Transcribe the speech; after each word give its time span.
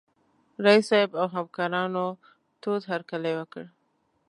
رييس 0.65 0.85
صاحب 0.89 1.11
او 1.19 1.25
همکارانو 1.35 2.05
تود 2.61 2.81
هرکلی 2.91 3.33
وکړ. 3.35 3.63